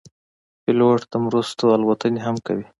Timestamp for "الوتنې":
1.75-2.21